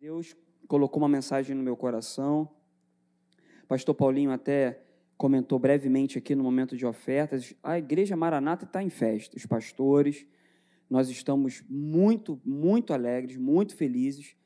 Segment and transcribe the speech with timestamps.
[0.00, 0.36] Deus
[0.68, 2.48] colocou uma mensagem no meu coração.
[3.66, 4.80] Pastor Paulinho até
[5.16, 7.52] comentou brevemente aqui no momento de ofertas.
[7.64, 10.24] A igreja Maranata está em festa, os pastores.
[10.88, 14.36] Nós estamos muito, muito alegres, muito felizes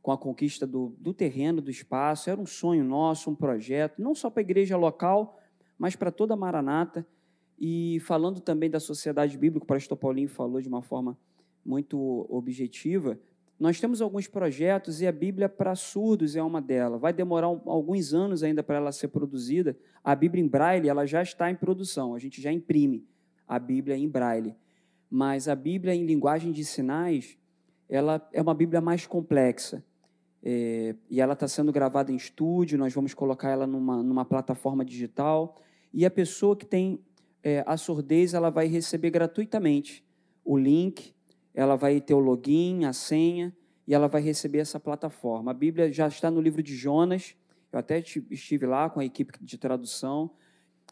[0.00, 2.30] com a conquista do, do terreno, do espaço.
[2.30, 5.40] Era um sonho nosso, um projeto, não só para a igreja local,
[5.76, 7.04] mas para toda a Maranata.
[7.58, 11.18] E falando também da sociedade bíblica, o pastor Paulinho falou de uma forma
[11.66, 13.18] muito objetiva.
[13.60, 16.98] Nós temos alguns projetos e a Bíblia para surdos é uma delas.
[16.98, 19.76] Vai demorar alguns anos ainda para ela ser produzida.
[20.02, 22.14] A Bíblia em Braille ela já está em produção.
[22.14, 23.06] A gente já imprime
[23.46, 24.56] a Bíblia em Braille.
[25.10, 27.36] Mas a Bíblia em linguagem de sinais
[27.86, 29.84] ela é uma Bíblia mais complexa.
[30.42, 32.78] É, e ela está sendo gravada em estúdio.
[32.78, 35.60] Nós vamos colocar ela numa, numa plataforma digital.
[35.92, 36.98] E a pessoa que tem
[37.42, 40.02] é, a surdez ela vai receber gratuitamente
[40.42, 41.14] o link
[41.54, 43.54] ela vai ter o login, a senha,
[43.86, 45.50] e ela vai receber essa plataforma.
[45.50, 47.34] A Bíblia já está no livro de Jonas,
[47.72, 50.30] eu até estive lá com a equipe de tradução,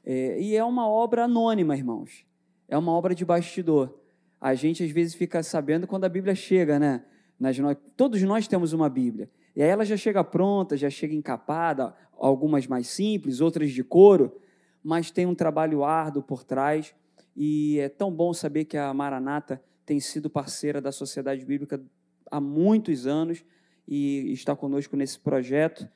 [0.04, 2.24] é, e é uma obra anônima, irmãos.
[2.68, 3.98] É uma obra de bastidor.
[4.40, 7.04] A gente às vezes fica sabendo quando a Bíblia chega, né?
[7.38, 7.56] Nas,
[7.96, 9.30] todos nós temos uma Bíblia.
[9.54, 14.36] E aí ela já chega pronta, já chega encapada, algumas mais simples, outras de couro,
[14.82, 16.94] mas tem um trabalho árduo por trás.
[17.36, 21.82] E é tão bom saber que a Maranata tem sido parceira da Sociedade Bíblica
[22.30, 23.42] há muitos anos
[23.86, 25.88] e está conosco nesse projeto,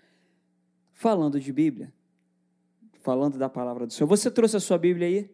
[0.95, 1.93] falando de Bíblia,
[3.03, 4.09] falando da palavra do Senhor.
[4.09, 5.31] Você trouxe a sua Bíblia aí?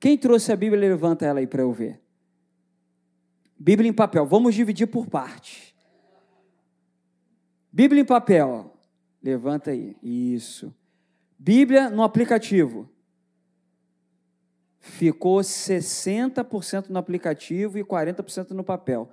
[0.00, 2.00] Quem trouxe a Bíblia, levanta ela aí para eu ver.
[3.58, 5.76] Bíblia em papel, vamos dividir por parte.
[7.70, 8.78] Bíblia em papel,
[9.22, 10.74] levanta aí, isso.
[11.38, 12.88] Bíblia no aplicativo
[14.84, 19.08] ficou 60% no aplicativo e 40% no papel.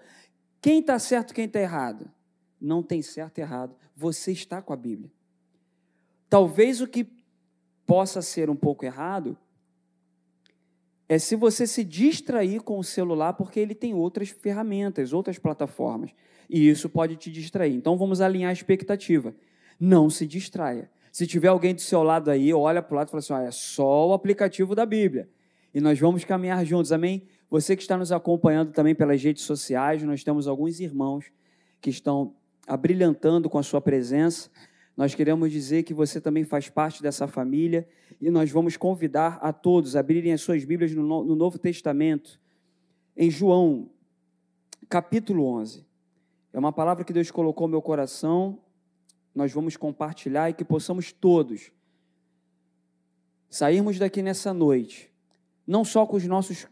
[0.61, 2.11] Quem está certo, quem está errado?
[2.59, 3.73] Não tem certo e errado.
[3.95, 5.09] Você está com a Bíblia.
[6.29, 7.07] Talvez o que
[7.85, 9.37] possa ser um pouco errado
[11.07, 16.11] é se você se distrair com o celular, porque ele tem outras ferramentas, outras plataformas.
[16.49, 17.73] E isso pode te distrair.
[17.73, 19.33] Então vamos alinhar a expectativa.
[19.79, 20.91] Não se distraia.
[21.13, 23.43] Se tiver alguém do seu lado aí, olha para o lado e fala assim: ah,
[23.43, 25.29] é só o aplicativo da Bíblia
[25.73, 27.23] e nós vamos caminhar juntos, amém?
[27.49, 31.25] Você que está nos acompanhando também pelas redes sociais, nós temos alguns irmãos
[31.79, 32.35] que estão
[32.67, 34.49] abrilhantando com a sua presença.
[34.95, 37.87] Nós queremos dizer que você também faz parte dessa família
[38.19, 42.39] e nós vamos convidar a todos a abrirem as suas Bíblias no, no Novo Testamento,
[43.15, 43.89] em João,
[44.89, 45.85] capítulo 11.
[46.53, 48.59] É uma palavra que Deus colocou no meu coração,
[49.33, 51.71] nós vamos compartilhar e que possamos todos
[53.49, 55.10] sairmos daqui nessa noite
[55.71, 56.67] não só com os nossos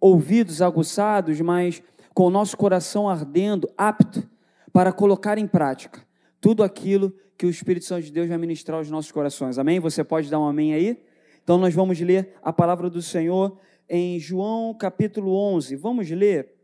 [0.00, 1.82] ouvidos aguçados, mas
[2.14, 4.30] com o nosso coração ardendo, apto
[4.72, 6.06] para colocar em prática
[6.40, 9.58] tudo aquilo que o Espírito Santo de Deus vai ministrar aos nossos corações.
[9.58, 9.80] Amém?
[9.80, 11.02] Você pode dar um amém aí?
[11.42, 15.74] Então nós vamos ler a palavra do Senhor em João capítulo 11.
[15.74, 16.54] Vamos ler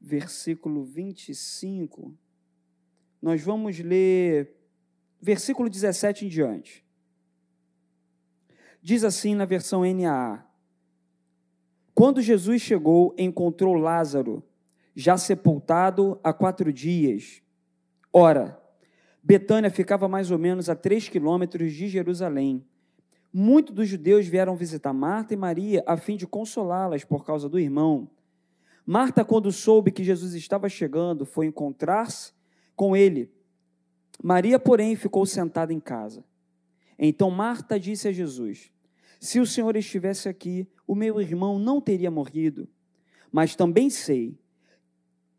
[0.00, 2.14] versículo 25.
[3.20, 4.56] Nós vamos ler
[5.20, 6.81] versículo 17 em diante.
[8.82, 10.44] Diz assim na versão NAA:
[11.94, 14.42] Quando Jesus chegou, encontrou Lázaro,
[14.94, 17.40] já sepultado há quatro dias.
[18.12, 18.60] Ora,
[19.22, 22.66] Betânia ficava mais ou menos a três quilômetros de Jerusalém.
[23.32, 27.60] Muitos dos judeus vieram visitar Marta e Maria a fim de consolá-las por causa do
[27.60, 28.10] irmão.
[28.84, 32.32] Marta, quando soube que Jesus estava chegando, foi encontrar-se
[32.74, 33.30] com ele.
[34.20, 36.24] Maria, porém, ficou sentada em casa.
[36.98, 38.71] Então Marta disse a Jesus:
[39.22, 42.68] Se o Senhor estivesse aqui, o meu irmão não teria morrido.
[43.30, 44.36] Mas também sei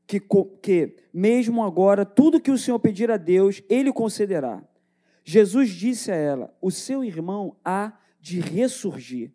[0.07, 0.21] que,
[0.61, 4.63] que, mesmo agora, tudo que o Senhor pedir a Deus, Ele concederá.
[5.25, 9.33] Jesus disse a ela: O seu irmão há de ressurgir.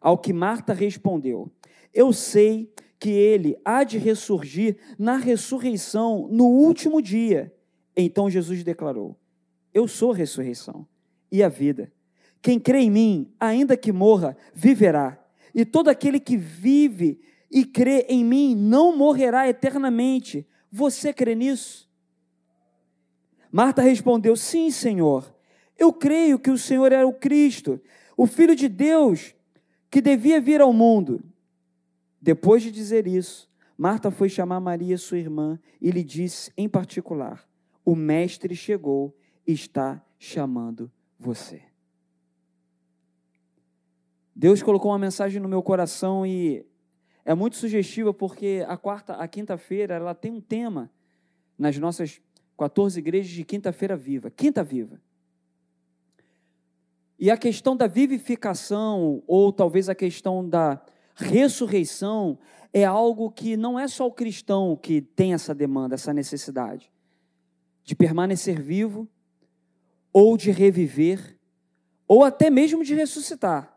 [0.00, 1.52] Ao que Marta respondeu:
[1.92, 7.54] Eu sei que ele há de ressurgir na ressurreição no último dia.
[7.94, 9.18] Então Jesus declarou:
[9.74, 10.88] Eu sou a ressurreição
[11.30, 11.92] e a vida.
[12.42, 15.16] Quem crê em mim, ainda que morra, viverá.
[15.54, 20.46] E todo aquele que vive e crê em mim não morrerá eternamente.
[20.70, 21.88] Você crê nisso?
[23.50, 25.32] Marta respondeu: Sim, Senhor.
[25.78, 27.80] Eu creio que o Senhor era o Cristo,
[28.16, 29.34] o Filho de Deus,
[29.90, 31.22] que devia vir ao mundo.
[32.20, 37.46] Depois de dizer isso, Marta foi chamar Maria, sua irmã, e lhe disse em particular:
[37.84, 39.16] O Mestre chegou
[39.46, 41.71] e está chamando você.
[44.34, 46.64] Deus colocou uma mensagem no meu coração e
[47.24, 50.90] é muito sugestiva porque a quarta, a quinta-feira, ela tem um tema
[51.58, 52.20] nas nossas
[52.58, 55.00] 14 igrejas de quinta-feira viva, quinta viva.
[57.18, 60.82] E a questão da vivificação, ou talvez a questão da
[61.14, 62.38] ressurreição,
[62.72, 66.90] é algo que não é só o cristão que tem essa demanda, essa necessidade
[67.84, 69.08] de permanecer vivo,
[70.12, 71.38] ou de reviver,
[72.06, 73.71] ou até mesmo de ressuscitar.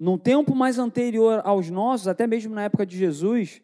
[0.00, 3.60] Num tempo mais anterior aos nossos, até mesmo na época de Jesus,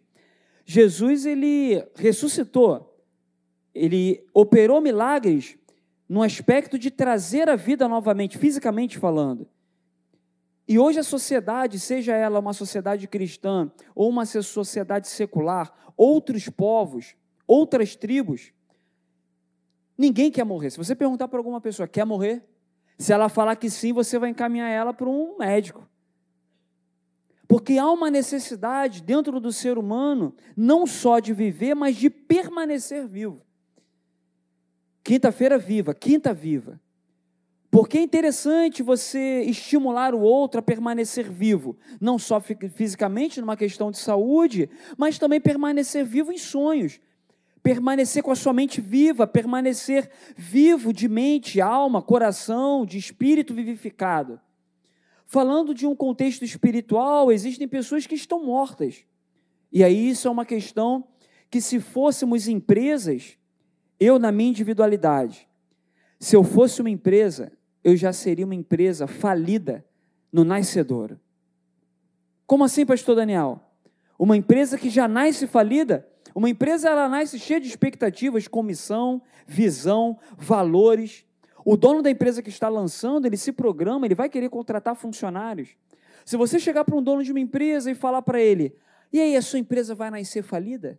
[0.67, 2.95] Jesus ele ressuscitou,
[3.75, 5.57] ele operou milagres
[6.07, 9.49] no aspecto de trazer a vida novamente, fisicamente falando.
[10.69, 17.15] E hoje a sociedade, seja ela uma sociedade cristã ou uma sociedade secular, outros povos,
[17.47, 18.53] outras tribos,
[19.97, 20.69] ninguém quer morrer.
[20.69, 22.45] Se você perguntar para alguma pessoa, quer morrer?
[22.99, 25.89] Se ela falar que sim, você vai encaminhar ela para um médico.
[27.49, 33.07] Porque há uma necessidade dentro do ser humano, não só de viver, mas de permanecer
[33.07, 33.43] vivo.
[35.05, 36.81] Quinta-feira viva, quinta viva.
[37.71, 43.91] Porque é interessante você estimular o outro a permanecer vivo, não só fisicamente, numa questão
[43.91, 46.99] de saúde, mas também permanecer vivo em sonhos,
[47.63, 54.41] permanecer com a sua mente viva, permanecer vivo de mente, alma, coração, de espírito vivificado.
[55.27, 59.05] Falando de um contexto espiritual, existem pessoas que estão mortas.
[59.73, 61.05] E aí isso é uma questão
[61.51, 63.37] que, se fôssemos empresas,
[63.99, 65.49] eu, na minha individualidade,
[66.19, 67.53] se eu fosse uma empresa,
[67.83, 69.85] eu já seria uma empresa falida
[70.33, 71.21] no nascedouro.
[72.47, 73.61] Como assim, pastor Daniel?
[74.17, 76.09] Uma empresa que já nasce falida?
[76.35, 81.26] Uma empresa ela nasce cheia de expectativas, comissão, visão, valores.
[81.69, 85.71] O dono da empresa que está lançando, ele se programa, ele vai querer contratar funcionários.
[86.25, 88.77] Se você chegar para um dono de uma empresa e falar para ele:
[89.13, 90.97] "E aí, a sua empresa vai nascer falida?"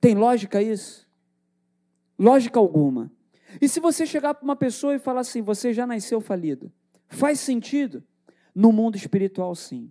[0.00, 1.08] Tem lógica isso?
[2.16, 3.10] Lógica alguma.
[3.60, 6.72] E se você chegar para uma pessoa e falar assim, você já nasceu falido,
[7.08, 8.04] faz sentido?
[8.54, 9.90] No mundo espiritual, sim.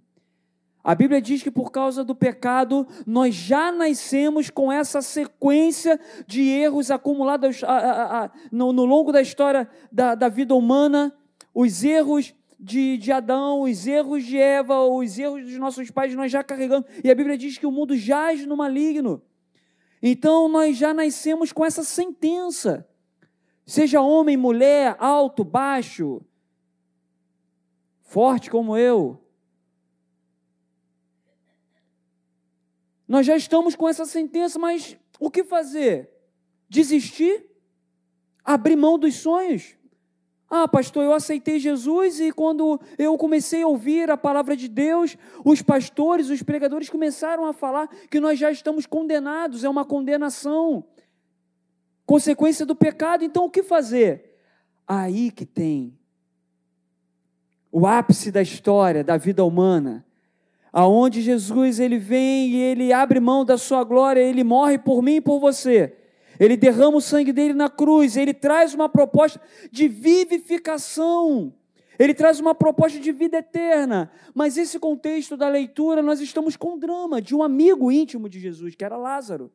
[0.83, 5.97] A Bíblia diz que por causa do pecado, nós já nascemos com essa sequência
[6.27, 11.15] de erros acumulados a, a, a, no, no, longo da história da, da vida humana,
[11.53, 16.29] os erros de, de, Adão, os erros de Eva, os erros dos nossos pais, nós
[16.29, 16.85] já carregamos.
[17.01, 19.21] E a Bíblia diz que o mundo jaz no maligno.
[20.01, 22.85] Então nós já nascemos com essa sentença.
[23.65, 26.21] Seja homem, mulher, alto, baixo,
[28.01, 29.22] forte como eu.
[33.13, 36.09] Nós já estamos com essa sentença, mas o que fazer?
[36.67, 37.45] Desistir?
[38.43, 39.75] Abrir mão dos sonhos?
[40.49, 45.15] Ah, pastor, eu aceitei Jesus e quando eu comecei a ouvir a palavra de Deus,
[45.45, 50.83] os pastores, os pregadores começaram a falar que nós já estamos condenados, é uma condenação,
[52.07, 53.23] consequência do pecado.
[53.23, 54.39] Então o que fazer?
[54.87, 55.95] Aí que tem
[57.71, 60.03] o ápice da história da vida humana,
[60.73, 65.17] aonde Jesus ele vem e ele abre mão da sua glória, ele morre por mim
[65.17, 65.95] e por você.
[66.39, 69.39] Ele derrama o sangue dele na cruz, ele traz uma proposta
[69.71, 71.53] de vivificação,
[71.99, 74.11] ele traz uma proposta de vida eterna.
[74.33, 78.39] Mas esse contexto da leitura, nós estamos com o drama de um amigo íntimo de
[78.39, 79.51] Jesus, que era Lázaro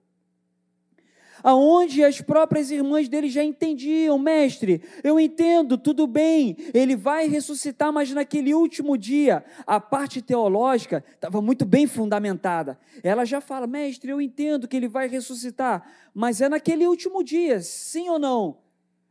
[1.42, 7.92] aonde as próprias irmãs dele já entendiam, mestre, eu entendo, tudo bem, ele vai ressuscitar,
[7.92, 12.78] mas naquele último dia, a parte teológica estava muito bem fundamentada.
[13.02, 17.60] Ela já fala, mestre, eu entendo que ele vai ressuscitar, mas é naquele último dia,
[17.60, 18.58] sim ou não?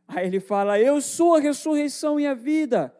[0.06, 2.94] Aí ele fala, eu sou a ressurreição e a vida.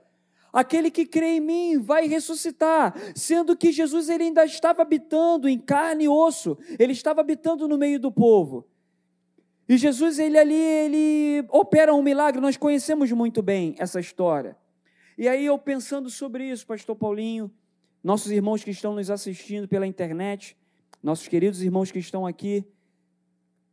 [0.52, 5.58] Aquele que crê em mim vai ressuscitar, sendo que Jesus ele ainda estava habitando em
[5.58, 8.66] carne e osso, ele estava habitando no meio do povo.
[9.68, 14.56] E Jesus, ele ali, ele opera um milagre, nós conhecemos muito bem essa história.
[15.16, 17.50] E aí eu pensando sobre isso, pastor Paulinho,
[18.02, 20.56] nossos irmãos que estão nos assistindo pela internet,
[21.02, 22.64] nossos queridos irmãos que estão aqui,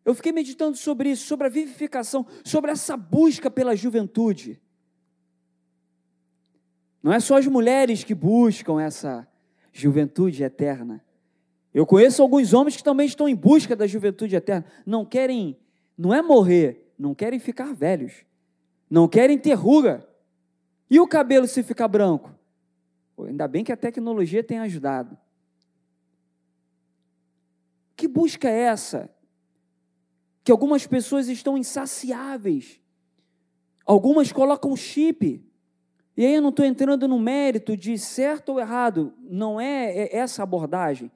[0.04, 4.62] eu fiquei meditando sobre isso, sobre a vivificação, sobre essa busca pela juventude.
[7.02, 9.28] Não é só as mulheres que buscam essa
[9.72, 11.04] juventude eterna.
[11.74, 15.58] Eu conheço alguns homens que também estão em busca da juventude eterna, não querem
[15.98, 18.26] não é morrer, não querem ficar velhos,
[18.90, 20.08] não querem ter ruga.
[20.90, 22.34] E o cabelo se ficar branco?
[23.18, 25.18] Ainda bem que a tecnologia tem ajudado.
[27.96, 29.10] Que busca é essa?
[30.44, 32.80] Que algumas pessoas estão insaciáveis.
[33.86, 35.44] Algumas colocam chip.
[36.18, 40.44] E aí eu não estou entrando no mérito de certo ou errado, não é essa
[40.44, 41.12] abordagem.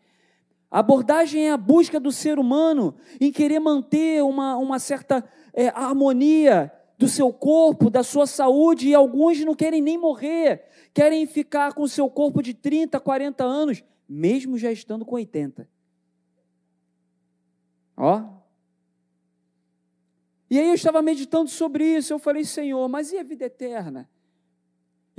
[0.71, 5.23] A abordagem é a busca do ser humano em querer manter uma, uma certa
[5.53, 11.25] é, harmonia do seu corpo, da sua saúde, e alguns não querem nem morrer, querem
[11.25, 15.67] ficar com o seu corpo de 30, 40 anos, mesmo já estando com 80.
[17.95, 18.23] Ó.
[20.49, 24.09] E aí eu estava meditando sobre isso, eu falei, Senhor, mas e a vida eterna?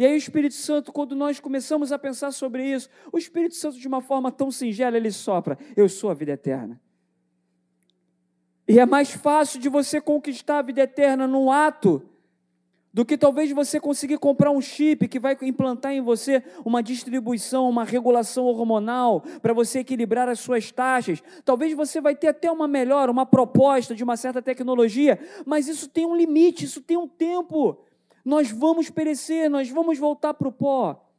[0.01, 3.79] E aí o Espírito Santo, quando nós começamos a pensar sobre isso, o Espírito Santo,
[3.79, 6.81] de uma forma tão singela, ele sopra: Eu sou a vida eterna.
[8.67, 12.03] E é mais fácil de você conquistar a vida eterna num ato
[12.91, 17.69] do que talvez você conseguir comprar um chip que vai implantar em você uma distribuição,
[17.69, 21.23] uma regulação hormonal para você equilibrar as suas taxas.
[21.45, 25.91] Talvez você vai ter até uma melhor, uma proposta de uma certa tecnologia, mas isso
[25.91, 27.85] tem um limite, isso tem um tempo
[28.25, 31.11] nós vamos perecer, nós vamos voltar para o pó.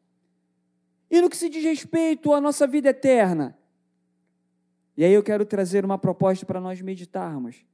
[1.10, 3.58] E no que se diz respeito à nossa vida eterna?
[4.96, 7.65] E aí eu quero trazer uma proposta para nós meditarmos.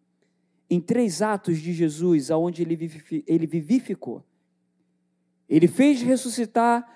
[0.70, 4.24] Em três atos de Jesus, aonde ele vivificou.
[5.48, 6.88] Ele fez ressuscitar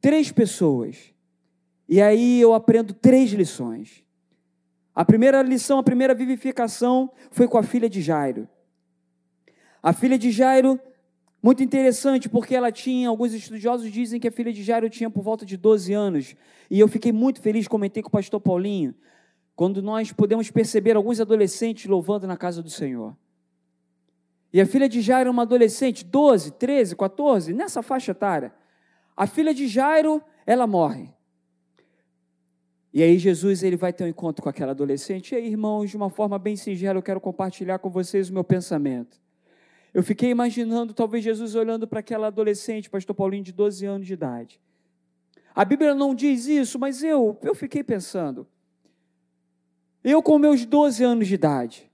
[0.00, 1.12] três pessoas.
[1.88, 4.04] E aí eu aprendo três lições.
[4.94, 8.48] A primeira lição, a primeira vivificação foi com a filha de Jairo.
[9.82, 10.78] A filha de Jairo
[11.42, 15.22] muito interessante, porque ela tinha, alguns estudiosos dizem que a filha de Jairo tinha por
[15.22, 16.34] volta de 12 anos.
[16.70, 18.94] E eu fiquei muito feliz, comentei com o pastor Paulinho,
[19.56, 23.16] quando nós podemos perceber alguns adolescentes louvando na casa do Senhor.
[24.52, 28.52] E a filha de Jairo é uma adolescente, 12, 13, 14, nessa faixa etária.
[29.16, 31.10] A filha de Jairo, ela morre.
[32.92, 35.32] E aí Jesus ele vai ter um encontro com aquela adolescente.
[35.32, 38.42] E aí, irmãos, de uma forma bem singela, eu quero compartilhar com vocês o meu
[38.42, 39.20] pensamento.
[39.92, 44.12] Eu fiquei imaginando, talvez, Jesus olhando para aquela adolescente, pastor Paulinho, de 12 anos de
[44.12, 44.60] idade.
[45.54, 48.46] A Bíblia não diz isso, mas eu, eu fiquei pensando.
[50.02, 51.90] Eu com meus 12 anos de idade.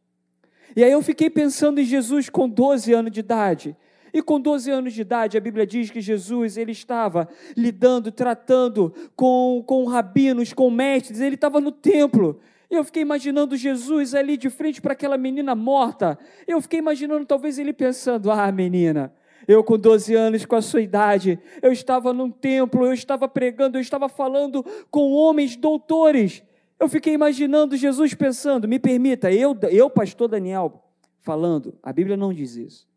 [0.76, 3.76] E aí eu fiquei pensando em Jesus com 12 anos de idade.
[4.12, 8.94] E com 12 anos de idade, a Bíblia diz que Jesus ele estava lidando, tratando
[9.14, 12.40] com, com rabinos, com mestres, ele estava no templo.
[12.68, 16.18] Eu fiquei imaginando Jesus ali de frente para aquela menina morta.
[16.46, 19.14] Eu fiquei imaginando talvez ele pensando: ah, menina,
[19.46, 23.78] eu com 12 anos, com a sua idade, eu estava num templo, eu estava pregando,
[23.78, 26.42] eu estava falando com homens doutores.
[26.78, 30.84] Eu fiquei imaginando Jesus pensando: me permita, eu, eu pastor Daniel,
[31.20, 32.88] falando, a Bíblia não diz isso.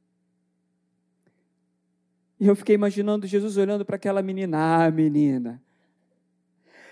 [2.40, 5.62] E eu fiquei imaginando Jesus olhando para aquela menina: ah, menina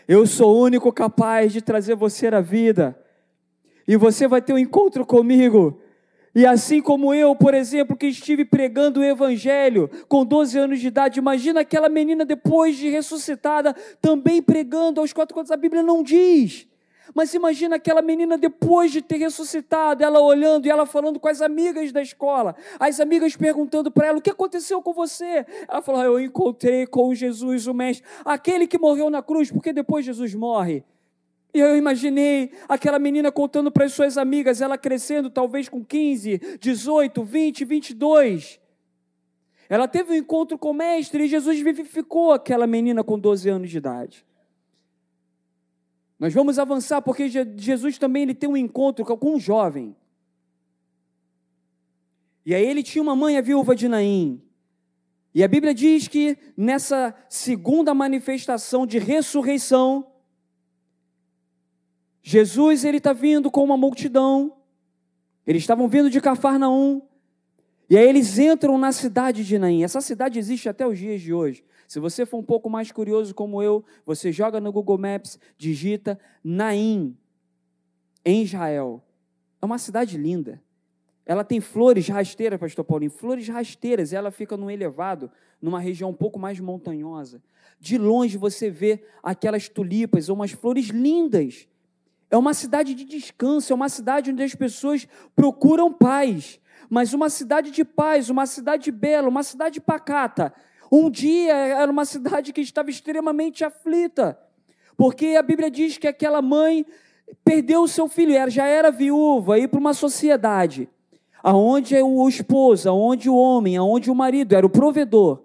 [0.07, 2.97] eu sou o único capaz de trazer você à vida.
[3.87, 5.81] E você vai ter um encontro comigo.
[6.33, 10.87] E assim como eu, por exemplo, que estive pregando o Evangelho com 12 anos de
[10.87, 15.51] idade, imagina aquela menina depois de ressuscitada também pregando aos quatro cantos.
[15.51, 16.67] A Bíblia não diz.
[17.13, 21.41] Mas imagina aquela menina depois de ter ressuscitado, ela olhando e ela falando com as
[21.41, 25.45] amigas da escola, as amigas perguntando para ela: o que aconteceu com você?
[25.67, 30.05] Ela falou: eu encontrei com Jesus, o Mestre, aquele que morreu na cruz, porque depois
[30.05, 30.83] Jesus morre.
[31.53, 36.57] E eu imaginei aquela menina contando para as suas amigas, ela crescendo talvez com 15,
[36.59, 38.59] 18, 20, 22.
[39.69, 43.69] Ela teve um encontro com o Mestre e Jesus vivificou aquela menina com 12 anos
[43.69, 44.25] de idade.
[46.19, 49.95] Nós vamos avançar porque Jesus também ele tem um encontro com um jovem.
[52.45, 54.41] E aí ele tinha uma mãe, a viúva de Naim.
[55.33, 60.07] E a Bíblia diz que nessa segunda manifestação de ressurreição,
[62.23, 64.57] Jesus ele está vindo com uma multidão.
[65.45, 67.01] Eles estavam vindo de Cafarnaum.
[67.89, 69.83] E aí eles entram na cidade de Naim.
[69.83, 71.63] Essa cidade existe até os dias de hoje.
[71.87, 76.19] Se você for um pouco mais curioso como eu, você joga no Google Maps, digita
[76.43, 77.15] Naim,
[78.25, 79.01] em Israel.
[79.61, 80.61] É uma cidade linda.
[81.25, 84.11] Ela tem flores rasteiras, pastor Paulinho, flores rasteiras.
[84.11, 87.41] Ela fica num elevado, numa região um pouco mais montanhosa.
[87.79, 91.67] De longe você vê aquelas tulipas, umas flores lindas.
[92.29, 96.59] É uma cidade de descanso, é uma cidade onde as pessoas procuram paz.
[96.89, 100.53] Mas uma cidade de paz, uma cidade bela, uma cidade pacata,
[100.91, 104.37] um dia era uma cidade que estava extremamente aflita,
[104.95, 106.85] porque a Bíblia diz que aquela mãe
[107.43, 110.89] perdeu o seu filho, já era viúva, ir para uma sociedade
[111.43, 115.43] aonde o esposo, aonde o homem, aonde o marido era o provedor.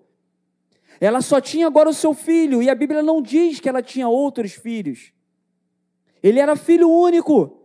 [1.01, 4.09] Ela só tinha agora o seu filho, e a Bíblia não diz que ela tinha
[4.09, 5.13] outros filhos.
[6.23, 7.62] Ele era filho único.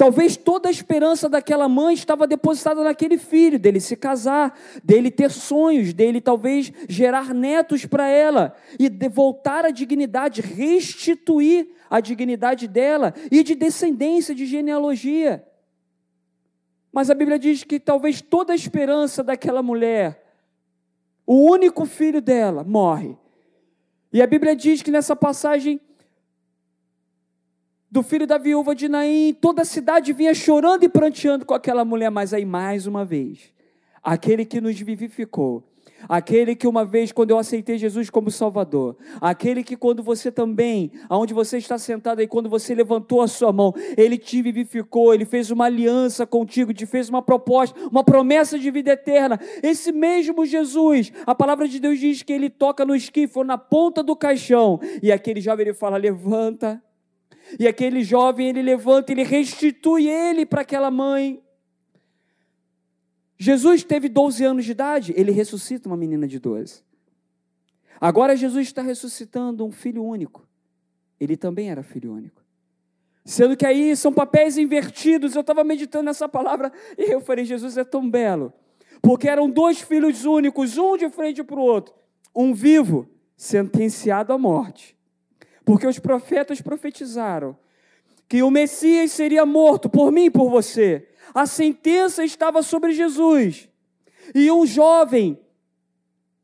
[0.00, 5.30] Talvez toda a esperança daquela mãe estava depositada naquele filho, dele se casar, dele ter
[5.30, 13.12] sonhos, dele talvez gerar netos para ela e voltar à dignidade, restituir a dignidade dela
[13.30, 15.46] e de descendência, de genealogia.
[16.90, 20.24] Mas a Bíblia diz que talvez toda a esperança daquela mulher,
[21.26, 23.18] o único filho dela, morre.
[24.10, 25.78] E a Bíblia diz que nessa passagem
[27.90, 31.84] do filho da viúva de Naim, toda a cidade vinha chorando e pranteando com aquela
[31.84, 33.52] mulher, mas aí mais uma vez,
[34.02, 35.64] aquele que nos vivificou,
[36.08, 40.92] aquele que uma vez, quando eu aceitei Jesus como Salvador, aquele que quando você também,
[41.08, 45.24] aonde você está sentado aí, quando você levantou a sua mão, ele te vivificou, ele
[45.24, 49.38] fez uma aliança contigo, te fez uma proposta, uma promessa de vida eterna.
[49.62, 53.58] Esse mesmo Jesus, a palavra de Deus diz que ele toca no esquife ou na
[53.58, 56.80] ponta do caixão, e aquele jovem ele fala: levanta
[57.58, 61.42] e aquele jovem, ele levanta, ele restitui ele para aquela mãe.
[63.38, 66.82] Jesus teve 12 anos de idade, ele ressuscita uma menina de 12.
[68.00, 70.48] Agora Jesus está ressuscitando um filho único.
[71.18, 72.42] Ele também era filho único.
[73.24, 75.34] Sendo que aí são papéis invertidos.
[75.34, 78.52] Eu estava meditando nessa palavra e eu falei: Jesus é tão belo.
[79.02, 81.94] Porque eram dois filhos únicos, um de frente para o outro.
[82.34, 84.96] Um vivo, sentenciado à morte.
[85.70, 87.56] Porque os profetas profetizaram
[88.28, 91.06] que o Messias seria morto por mim e por você.
[91.32, 93.68] A sentença estava sobre Jesus.
[94.34, 95.38] E um jovem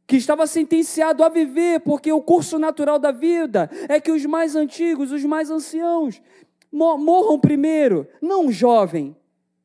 [0.07, 4.55] que estava sentenciado a viver, porque o curso natural da vida é que os mais
[4.55, 6.23] antigos, os mais anciãos,
[6.71, 9.17] morram primeiro, não um jovem.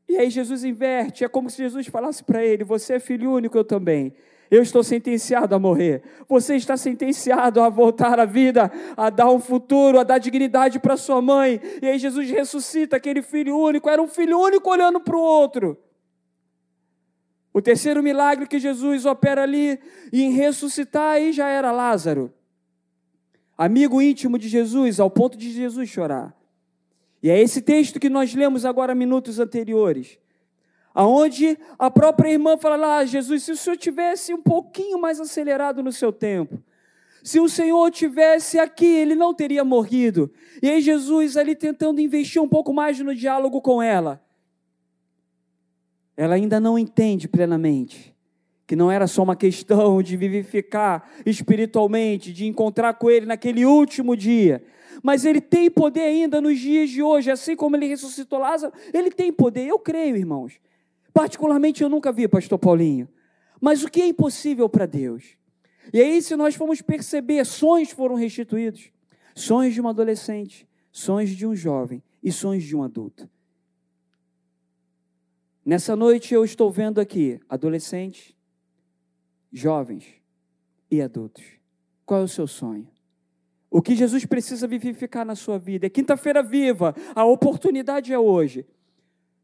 [0.10, 3.56] E aí Jesus inverte, é como se Jesus falasse para ele: Você é filho único,
[3.56, 4.12] eu também.
[4.52, 6.04] Eu estou sentenciado a morrer.
[6.28, 10.98] Você está sentenciado a voltar à vida, a dar um futuro, a dar dignidade para
[10.98, 11.62] sua mãe.
[11.82, 13.90] E aí Jesus ressuscita aquele filho único.
[13.90, 15.78] Era um filho único olhando para o outro.
[17.54, 19.80] O terceiro milagre que Jesus opera ali
[20.12, 22.34] em ressuscitar aí já era Lázaro.
[23.58, 26.36] Amigo íntimo de Jesus, ao ponto de Jesus chorar.
[27.24, 30.21] E é esse texto que nós lemos agora minutos anteriores
[30.94, 35.20] aonde a própria irmã fala lá, ah, Jesus, se o Senhor tivesse um pouquinho mais
[35.20, 36.62] acelerado no seu tempo,
[37.24, 40.32] se o Senhor tivesse aqui, ele não teria morrido.
[40.62, 44.24] E aí Jesus ali tentando investir um pouco mais no diálogo com ela.
[46.18, 48.12] Ela ainda não entende plenamente
[48.72, 54.16] que não era só uma questão de vivificar espiritualmente, de encontrar com ele naquele último
[54.16, 54.64] dia,
[55.04, 59.12] mas ele tem poder ainda nos dias de hoje, assim como ele ressuscitou Lázaro, ele
[59.12, 59.68] tem poder.
[59.68, 60.54] Eu creio, irmãos.
[61.14, 63.08] Particularmente eu nunca vi, pastor Paulinho.
[63.60, 65.38] Mas o que é impossível para Deus?
[65.94, 68.90] E aí, se nós formos perceber, sonhos foram restituídos.
[69.36, 73.30] Sonhos de um adolescente, sonhos de um jovem e sonhos de um adulto.
[75.66, 78.36] Nessa noite eu estou vendo aqui adolescentes,
[79.52, 80.06] jovens
[80.90, 81.44] e adultos.
[82.06, 82.88] Qual é o seu sonho?
[83.70, 85.86] O que Jesus precisa vivificar na sua vida?
[85.86, 88.66] É quinta-feira viva, a oportunidade é hoje.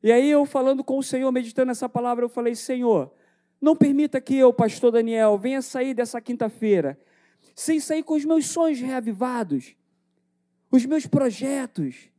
[0.08, 3.12] E aí eu falando com o Senhor, meditando essa palavra, eu falei: Senhor,
[3.60, 6.98] não permita que eu, pastor Daniel, venha sair dessa quinta-feira
[7.54, 9.76] sem sair com os meus sonhos reavivados,
[10.72, 12.10] os meus projetos,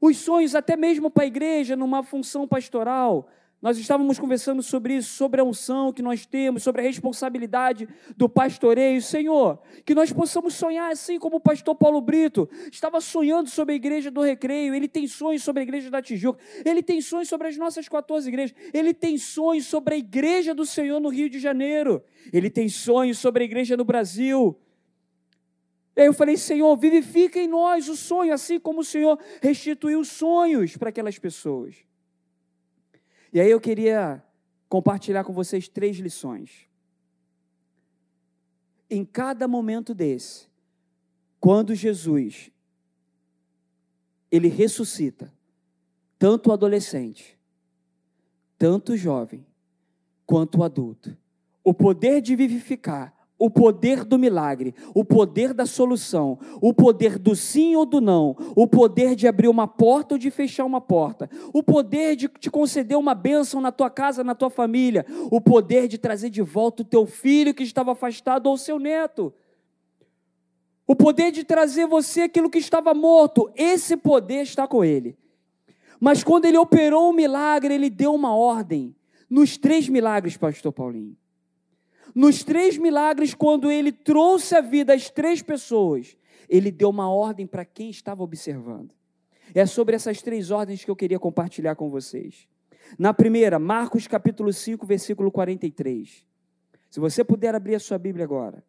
[0.00, 3.28] os sonhos até mesmo para a igreja, numa função pastoral,
[3.62, 8.26] nós estávamos conversando sobre isso, sobre a unção que nós temos, sobre a responsabilidade do
[8.26, 9.02] pastoreio.
[9.02, 13.76] Senhor, que nós possamos sonhar assim como o pastor Paulo Brito estava sonhando sobre a
[13.76, 17.48] igreja do Recreio, ele tem sonhos sobre a igreja da Tijuca, ele tem sonhos sobre
[17.48, 21.38] as nossas 14 igrejas, ele tem sonhos sobre a igreja do Senhor no Rio de
[21.38, 24.58] Janeiro, ele tem sonhos sobre a igreja no Brasil.
[25.94, 30.02] E aí eu falei, Senhor, vivifica em nós o sonho, assim como o Senhor restituiu
[30.02, 31.89] sonhos para aquelas pessoas.
[33.32, 34.22] E aí eu queria
[34.68, 36.68] compartilhar com vocês três lições.
[38.88, 40.48] Em cada momento desse,
[41.38, 42.50] quando Jesus
[44.30, 45.32] ele ressuscita
[46.18, 47.38] tanto o adolescente,
[48.58, 49.46] tanto o jovem,
[50.26, 51.16] quanto o adulto,
[51.64, 57.34] o poder de vivificar o poder do milagre, o poder da solução, o poder do
[57.34, 61.28] sim ou do não, o poder de abrir uma porta ou de fechar uma porta,
[61.50, 65.88] o poder de te conceder uma bênção na tua casa, na tua família, o poder
[65.88, 69.32] de trazer de volta o teu filho que estava afastado ou o seu neto.
[70.86, 75.16] O poder de trazer você aquilo que estava morto, esse poder está com ele.
[75.98, 78.94] Mas quando ele operou o milagre, ele deu uma ordem.
[79.30, 81.16] Nos três milagres, pastor Paulinho.
[82.14, 86.16] Nos três milagres, quando ele trouxe a vida às três pessoas,
[86.48, 88.92] ele deu uma ordem para quem estava observando.
[89.54, 92.48] É sobre essas três ordens que eu queria compartilhar com vocês.
[92.98, 96.26] Na primeira, Marcos capítulo 5, versículo 43.
[96.88, 98.64] Se você puder abrir a sua Bíblia agora.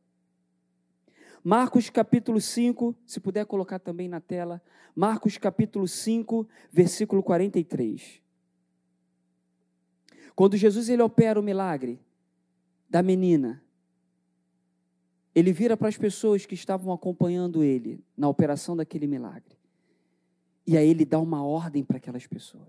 [1.43, 4.61] Marcos capítulo 5, se puder colocar também na tela.
[4.95, 8.21] Marcos capítulo 5, versículo 43.
[10.35, 11.99] Quando Jesus ele opera o milagre
[12.91, 13.63] da menina,
[15.33, 19.57] ele vira para as pessoas que estavam acompanhando ele na operação daquele milagre.
[20.67, 22.67] E aí ele dá uma ordem para aquelas pessoas.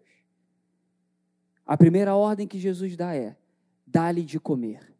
[1.67, 3.37] A primeira ordem que Jesus dá é:
[3.85, 4.95] dá-lhe de comer.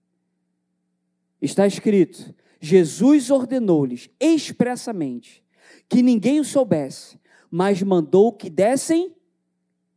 [1.41, 5.41] Está escrito: Jesus ordenou-lhes expressamente
[5.89, 7.17] que ninguém o soubesse,
[7.49, 9.15] mas mandou que dessem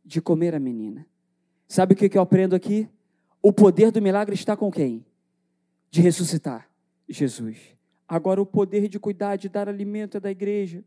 [0.04, 1.04] de comer a menina.
[1.66, 2.88] Sabe o que eu aprendo aqui?
[3.42, 5.04] O poder do milagre está com quem?
[5.96, 6.68] De ressuscitar
[7.08, 7.74] Jesus.
[8.06, 10.84] Agora, o poder de cuidar, de dar alimento é da igreja.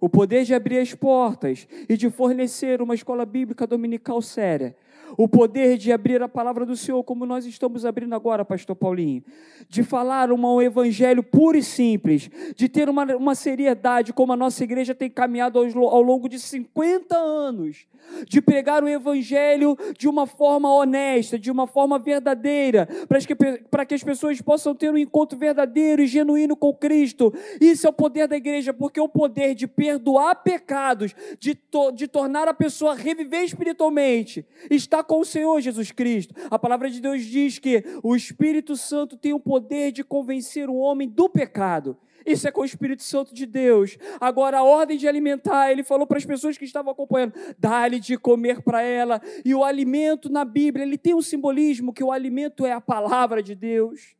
[0.00, 4.76] O poder de abrir as portas e de fornecer uma escola bíblica dominical séria
[5.16, 9.22] o poder de abrir a palavra do Senhor, como nós estamos abrindo agora, Pastor Paulinho,
[9.68, 14.62] de falar um evangelho puro e simples, de ter uma, uma seriedade, como a nossa
[14.64, 17.86] igreja tem caminhado ao, ao longo de 50 anos,
[18.26, 23.34] de pregar o evangelho de uma forma honesta, de uma forma verdadeira, para que,
[23.70, 27.32] para que as pessoas possam ter um encontro verdadeiro e genuíno com Cristo.
[27.60, 31.90] Isso é o poder da igreja, porque é o poder de perdoar pecados, de, to,
[31.92, 36.34] de tornar a pessoa reviver espiritualmente, está com o Senhor Jesus Cristo.
[36.50, 40.76] A palavra de Deus diz que o Espírito Santo tem o poder de convencer o
[40.76, 41.96] homem do pecado.
[42.24, 43.96] Isso é com o Espírito Santo de Deus.
[44.20, 48.16] Agora, a ordem de alimentar, ele falou para as pessoas que estavam acompanhando: dá-lhe de
[48.18, 49.20] comer para ela.
[49.44, 53.42] E o alimento na Bíblia, ele tem um simbolismo que o alimento é a palavra
[53.42, 54.14] de Deus,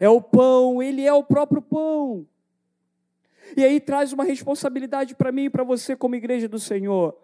[0.00, 2.26] é o pão, ele é o próprio pão.
[3.56, 7.16] E aí traz uma responsabilidade para mim e para você, como igreja do Senhor.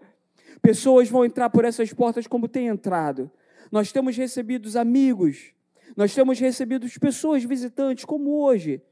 [0.61, 3.31] Pessoas vão entrar por essas portas como tem entrado.
[3.71, 5.53] Nós temos recebido amigos,
[5.97, 8.83] nós temos recebido pessoas visitantes, como hoje.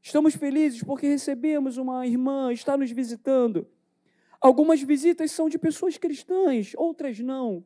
[0.00, 3.66] Estamos felizes porque recebemos uma irmã, está nos visitando.
[4.40, 7.64] Algumas visitas são de pessoas cristãs, outras não.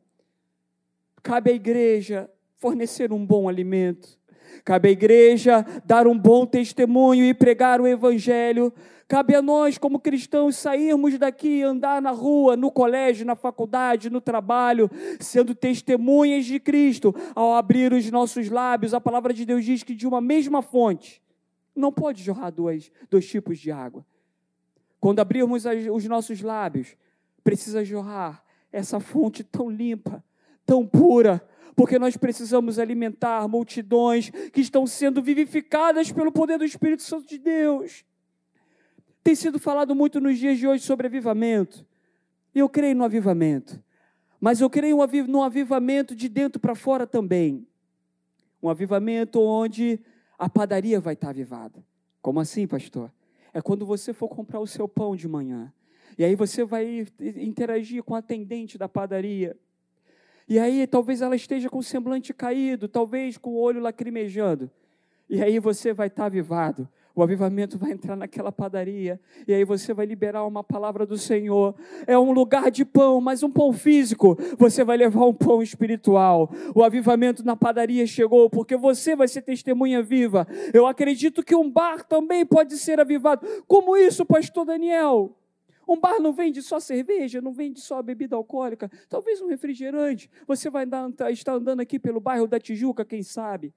[1.23, 4.19] Cabe à igreja fornecer um bom alimento.
[4.63, 8.73] Cabe à igreja dar um bom testemunho e pregar o evangelho
[9.07, 14.19] Cabe a nós, como cristãos, sairmos daqui, andar na rua, no colégio, na faculdade, no
[14.19, 17.15] trabalho, sendo testemunhas de Cristo.
[17.33, 21.21] Ao abrir os nossos lábios, a palavra de Deus diz que de uma mesma fonte
[21.73, 24.05] não pode jorrar dois, dois tipos de água.
[24.99, 26.97] Quando abrirmos os nossos lábios,
[27.45, 30.21] precisa jorrar essa fonte tão limpa,
[30.65, 31.41] tão pura,
[31.77, 37.37] porque nós precisamos alimentar multidões que estão sendo vivificadas pelo poder do Espírito Santo de
[37.37, 38.03] Deus.
[39.23, 41.85] Tem sido falado muito nos dias de hoje sobre avivamento.
[42.55, 43.79] Eu creio no avivamento.
[44.41, 47.67] Mas eu creio no avivamento de dentro para fora também.
[48.61, 49.99] Um avivamento onde
[50.35, 51.85] a padaria vai estar avivada.
[52.23, 53.13] Como assim, pastor?
[53.53, 55.71] É quando você for comprar o seu pão de manhã.
[56.17, 59.55] E aí você vai interagir com a atendente da padaria.
[60.47, 64.71] E aí talvez ela esteja com o semblante caído, talvez com o olho lacrimejando.
[65.29, 66.87] E aí você vai estar avivado.
[67.17, 71.73] O avivamento vai entrar naquela padaria e aí você vai liberar uma palavra do Senhor.
[72.05, 74.37] É um lugar de pão, mas um pão físico.
[74.55, 76.47] Você vai levar um pão espiritual.
[76.75, 80.47] O avivamento na padaria chegou porque você vai ser testemunha viva.
[80.71, 83.47] Eu acredito que um bar também pode ser avivado.
[83.67, 85.35] Como isso, pastor Daniel?
[85.87, 90.29] Um bar não vende só cerveja, não vende só bebida alcoólica, talvez um refrigerante.
[90.45, 90.85] Você vai
[91.31, 93.73] estar andando aqui pelo bairro da Tijuca, quem sabe?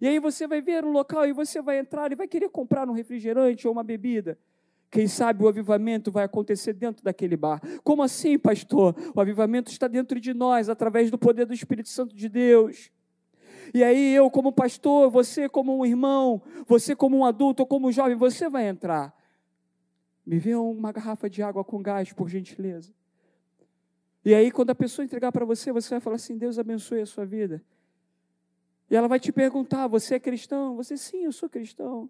[0.00, 2.88] E aí você vai ver um local e você vai entrar e vai querer comprar
[2.88, 4.38] um refrigerante ou uma bebida.
[4.90, 7.60] Quem sabe o avivamento vai acontecer dentro daquele bar.
[7.84, 8.94] Como assim, pastor?
[9.14, 12.90] O avivamento está dentro de nós, através do poder do Espírito Santo de Deus.
[13.72, 17.88] E aí eu, como pastor, você como um irmão, você como um adulto ou como
[17.88, 19.14] um jovem, você vai entrar.
[20.30, 22.92] Me vê uma garrafa de água com gás, por gentileza.
[24.24, 27.06] E aí, quando a pessoa entregar para você, você vai falar assim: Deus abençoe a
[27.06, 27.60] sua vida.
[28.88, 30.76] E ela vai te perguntar: Você é cristão?
[30.76, 32.08] Você, sim, eu sou cristão.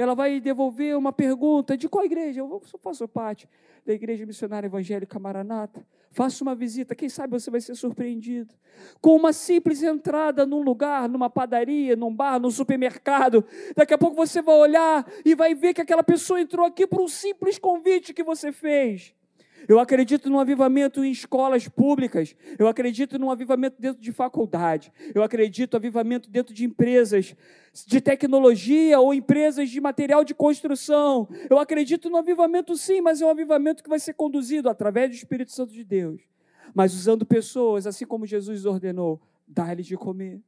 [0.00, 2.40] Ela vai devolver uma pergunta: De qual igreja?
[2.40, 3.46] Eu faço parte
[3.84, 5.86] da Igreja Missionária Evangélica Maranata.
[6.10, 8.54] Faça uma visita, quem sabe você vai ser surpreendido.
[9.00, 13.44] Com uma simples entrada num lugar, numa padaria, num bar, num supermercado.
[13.76, 17.00] Daqui a pouco você vai olhar e vai ver que aquela pessoa entrou aqui por
[17.00, 19.14] um simples convite que você fez.
[19.68, 22.34] Eu acredito no avivamento em escolas públicas.
[22.58, 24.92] Eu acredito no avivamento dentro de faculdade.
[25.14, 27.34] Eu acredito no avivamento dentro de empresas
[27.86, 31.28] de tecnologia ou empresas de material de construção.
[31.48, 35.16] Eu acredito no avivamento sim, mas é um avivamento que vai ser conduzido através do
[35.16, 36.20] Espírito Santo de Deus.
[36.74, 40.40] Mas usando pessoas, assim como Jesus ordenou, dá-lhes de comer.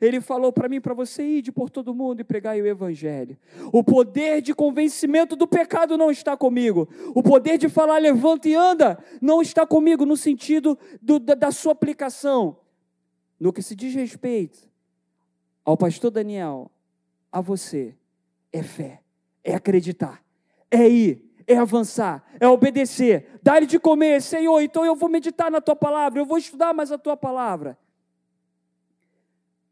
[0.00, 3.36] Ele falou para mim, para você ir por todo mundo e pregar o evangelho.
[3.72, 6.88] O poder de convencimento do pecado não está comigo.
[7.14, 11.50] O poder de falar levanta e anda não está comigo no sentido do, da, da
[11.50, 12.58] sua aplicação.
[13.38, 14.68] No que se diz respeito
[15.64, 16.70] ao pastor Daniel,
[17.30, 17.94] a você,
[18.52, 19.02] é fé,
[19.42, 20.22] é acreditar,
[20.70, 25.60] é ir, é avançar, é obedecer, dar-lhe de comer, Senhor, então eu vou meditar na
[25.60, 27.78] tua palavra, eu vou estudar mais a tua palavra.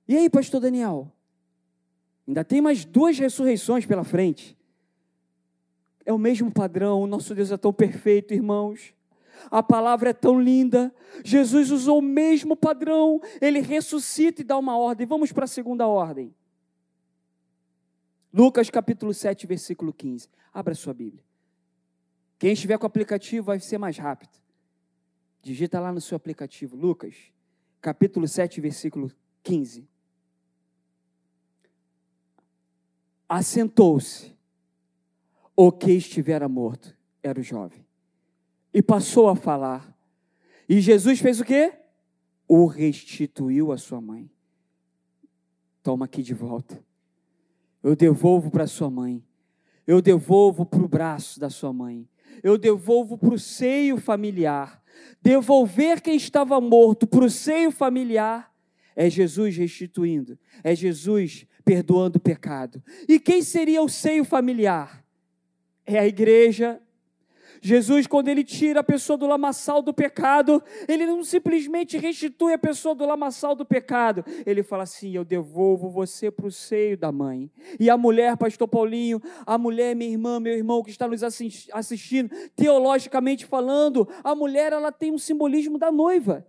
[0.06, 1.10] E aí, pastor Daniel?
[2.26, 4.56] Ainda tem mais duas ressurreições pela frente.
[6.04, 8.94] É o mesmo padrão, o nosso Deus é tão perfeito, irmãos.
[9.50, 10.94] A palavra é tão linda.
[11.24, 13.20] Jesus usou o mesmo padrão.
[13.40, 15.06] Ele ressuscita e dá uma ordem.
[15.06, 16.34] Vamos para a segunda ordem.
[18.32, 20.28] Lucas capítulo 7, versículo 15.
[20.52, 21.24] Abra sua Bíblia.
[22.38, 24.32] Quem estiver com o aplicativo vai ser mais rápido.
[25.42, 26.76] Digita lá no seu aplicativo.
[26.76, 27.14] Lucas,
[27.80, 29.10] capítulo 7, versículo
[29.42, 29.86] 15.
[33.28, 34.34] Assentou-se.
[35.56, 37.86] O que estivera morto era o jovem.
[38.72, 39.96] E passou a falar.
[40.68, 41.72] E Jesus fez o quê?
[42.48, 44.28] O restituiu à sua mãe.
[45.82, 46.84] Toma aqui de volta.
[47.82, 49.22] Eu devolvo para sua mãe.
[49.86, 52.08] Eu devolvo para o braço da sua mãe.
[52.42, 54.82] Eu devolvo para o seio familiar.
[55.22, 58.52] Devolver quem estava morto para o seio familiar
[58.96, 60.38] é Jesus restituindo.
[60.62, 62.82] É Jesus perdoando o pecado.
[63.08, 65.04] E quem seria o seio familiar?
[65.86, 66.80] É a igreja.
[67.60, 72.58] Jesus, quando ele tira a pessoa do lamaçal do pecado, ele não simplesmente restitui a
[72.58, 77.10] pessoa do lamaçal do pecado, ele fala assim: Eu devolvo você para o seio da
[77.10, 77.50] mãe.
[77.80, 82.30] E a mulher, Pastor Paulinho, a mulher, minha irmã, meu irmão que está nos assistindo,
[82.54, 86.46] teologicamente falando, a mulher ela tem um simbolismo da noiva.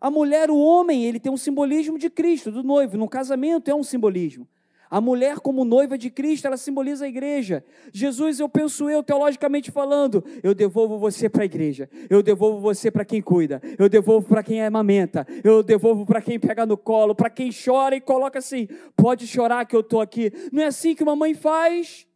[0.00, 2.96] A mulher, o homem, ele tem um simbolismo de Cristo, do noivo.
[2.96, 4.48] No casamento é um simbolismo.
[4.90, 7.64] A mulher, como noiva de Cristo, ela simboliza a igreja.
[7.92, 12.90] Jesus, eu penso eu, teologicamente falando, eu devolvo você para a igreja, eu devolvo você
[12.90, 17.14] para quem cuida, eu devolvo para quem amamenta, eu devolvo para quem pega no colo,
[17.14, 20.32] para quem chora e coloca assim: pode chorar que eu estou aqui.
[20.50, 22.09] Não é assim que uma mãe faz?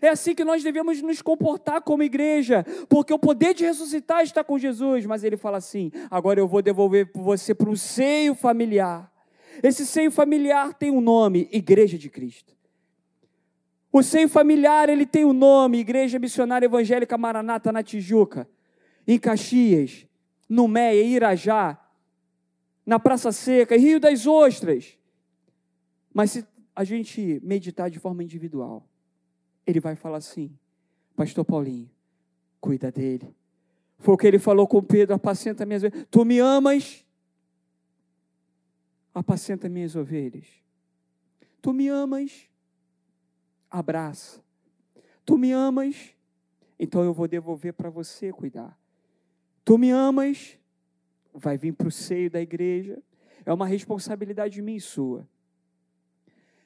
[0.00, 4.44] É assim que nós devemos nos comportar como igreja, porque o poder de ressuscitar está
[4.44, 9.12] com Jesus, mas ele fala assim: agora eu vou devolver você para o seio familiar.
[9.62, 12.56] Esse seio familiar tem um nome: Igreja de Cristo.
[13.92, 18.48] O seio familiar ele tem um nome: Igreja Missionária Evangélica Maranata na Tijuca,
[19.06, 20.06] em Caxias,
[20.48, 21.78] no Meia, Irajá,
[22.86, 24.96] na Praça Seca, Rio das Ostras.
[26.12, 28.88] Mas se a gente meditar de forma individual,
[29.68, 30.50] ele vai falar assim:
[31.14, 31.90] Pastor Paulinho,
[32.58, 33.36] cuida dele.
[33.98, 36.06] Foi o que ele falou com Pedro: apacenta minhas ovelhas.
[36.10, 37.04] Tu me amas,
[39.14, 40.46] apacenta minhas ovelhas.
[41.60, 42.48] Tu me amas,
[43.70, 44.42] abraça.
[45.26, 46.14] Tu me amas,
[46.78, 48.78] então eu vou devolver para você cuidar.
[49.62, 50.58] Tu me amas,
[51.34, 53.02] vai vir para o seio da igreja.
[53.44, 55.28] É uma responsabilidade minha e sua.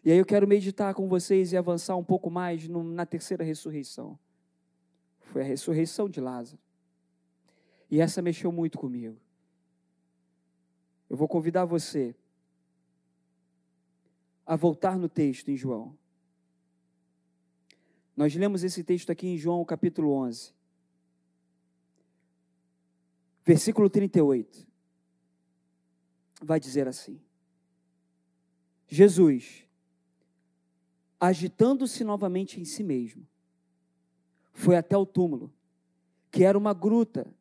[0.05, 4.19] E aí eu quero meditar com vocês e avançar um pouco mais na terceira ressurreição.
[5.21, 6.61] Foi a ressurreição de Lázaro.
[7.89, 9.17] E essa mexeu muito comigo.
[11.09, 12.17] Eu vou convidar você
[14.45, 15.97] a voltar no texto em João.
[18.17, 20.53] Nós lemos esse texto aqui em João capítulo 11,
[23.45, 24.67] versículo 38.
[26.43, 27.21] Vai dizer assim:
[28.89, 29.67] Jesus,
[31.23, 33.25] agitando-se novamente em si mesmo,
[34.53, 35.55] foi até o túmulo,
[36.33, 37.33] que era uma gruta,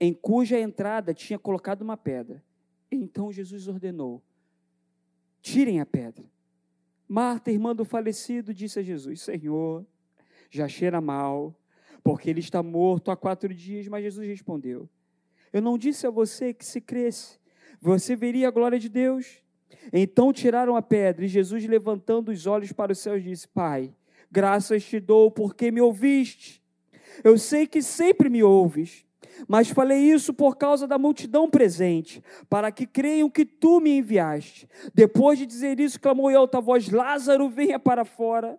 [0.00, 2.44] em cuja entrada tinha colocado uma pedra.
[2.90, 4.20] Então Jesus ordenou:
[5.40, 6.28] tirem a pedra.
[7.06, 9.86] Marta, irmã do falecido, disse a Jesus: Senhor,
[10.50, 11.56] já cheira mal,
[12.02, 13.86] porque ele está morto há quatro dias.
[13.86, 14.90] Mas Jesus respondeu:
[15.52, 17.38] Eu não disse a você que se cresce,
[17.80, 19.45] você veria a glória de Deus.
[19.92, 23.92] Então tiraram a pedra e Jesus, levantando os olhos para os céus, disse: Pai,
[24.30, 26.62] graças te dou porque me ouviste.
[27.24, 29.04] Eu sei que sempre me ouves,
[29.48, 34.68] mas falei isso por causa da multidão presente, para que creiam que tu me enviaste.
[34.94, 38.58] Depois de dizer isso, clamou em alta voz: Lázaro, venha para fora.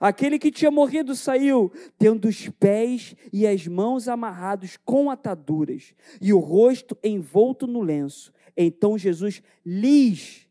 [0.00, 6.32] Aquele que tinha morrido saiu, tendo os pés e as mãos amarrados com ataduras e
[6.32, 8.32] o rosto envolto no lenço.
[8.56, 10.47] Então Jesus lhes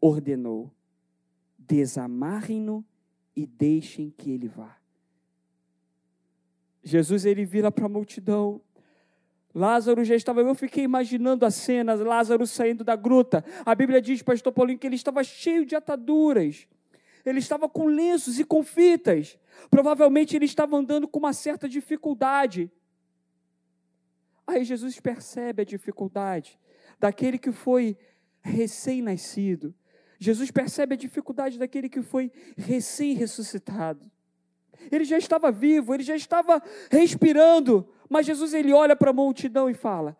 [0.00, 0.72] ordenou:
[1.58, 2.84] desamarrem-no
[3.34, 4.76] e deixem que ele vá.
[6.82, 8.60] Jesus ele vira para a multidão.
[9.52, 13.44] Lázaro já estava, eu fiquei imaginando a cena, Lázaro saindo da gruta.
[13.64, 16.68] A Bíblia diz, pastor Paulinho, que ele estava cheio de ataduras.
[17.24, 19.38] Ele estava com lenços e com fitas.
[19.70, 22.70] Provavelmente ele estava andando com uma certa dificuldade.
[24.46, 26.60] Aí Jesus percebe a dificuldade
[27.00, 27.96] daquele que foi
[28.42, 29.74] recém-nascido.
[30.18, 34.10] Jesus percebe a dificuldade daquele que foi recém-ressuscitado.
[34.90, 39.68] Ele já estava vivo, ele já estava respirando, mas Jesus ele olha para a multidão
[39.68, 40.16] e fala: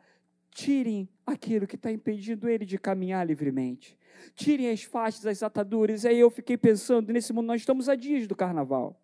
[0.51, 3.99] tirem aquilo que está impedindo ele de caminhar livremente.
[4.35, 6.05] Tirem as faixas, as ataduras.
[6.05, 8.99] E aí eu fiquei pensando, nesse mundo, nós estamos a dias do carnaval.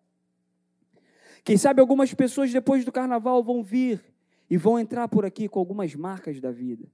[1.43, 4.03] Quem sabe algumas pessoas depois do carnaval vão vir
[4.49, 6.87] e vão entrar por aqui com algumas marcas da vida.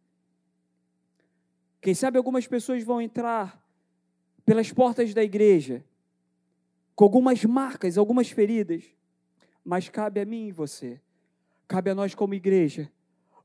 [1.82, 3.64] Quem sabe algumas pessoas vão entrar
[4.50, 5.86] pelas portas da igreja
[6.96, 8.84] com algumas marcas, algumas feridas.
[9.64, 11.00] Mas cabe a mim e você,
[11.68, 12.92] cabe a nós como igreja,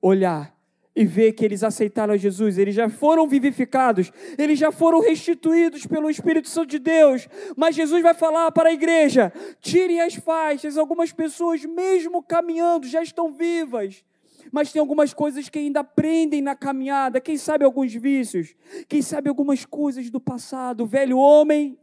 [0.00, 0.56] olhar
[0.96, 6.08] e ver que eles aceitaram Jesus, eles já foram vivificados, eles já foram restituídos pelo
[6.08, 7.28] Espírito Santo de Deus.
[7.54, 10.78] Mas Jesus vai falar para a igreja: tirem as faixas.
[10.78, 14.02] Algumas pessoas, mesmo caminhando, já estão vivas,
[14.52, 17.20] mas tem algumas coisas que ainda aprendem na caminhada.
[17.20, 18.54] Quem sabe alguns vícios,
[18.88, 21.78] quem sabe algumas coisas do passado, velho homem,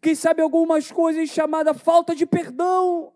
[0.00, 3.12] quem sabe algumas coisas chamada falta de perdão.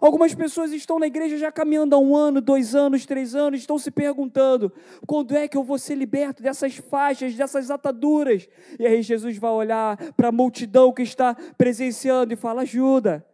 [0.00, 3.78] Algumas pessoas estão na igreja já caminhando há um ano, dois anos, três anos, estão
[3.78, 4.72] se perguntando:
[5.06, 8.48] quando é que eu vou ser liberto dessas faixas, dessas ataduras?
[8.78, 13.26] E aí Jesus vai olhar para a multidão que está presenciando e fala: ajuda,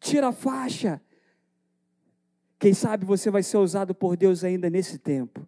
[0.00, 1.00] tira a faixa.
[2.58, 5.46] Quem sabe você vai ser usado por Deus ainda nesse tempo.